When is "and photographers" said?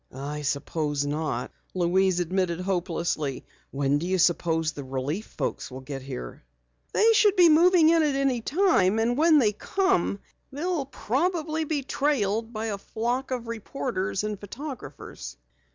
14.23-15.37